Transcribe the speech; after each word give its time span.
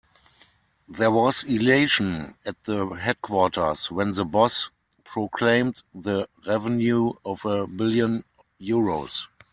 There 0.89 1.11
was 1.11 1.43
elation 1.43 2.33
at 2.43 2.63
the 2.63 2.87
headquarters 2.87 3.91
when 3.91 4.13
the 4.13 4.25
boss 4.25 4.71
proclaimed 5.03 5.83
the 5.93 6.27
revenue 6.47 7.13
of 7.23 7.45
a 7.45 7.67
billion 7.67 8.23
euros. 8.59 9.27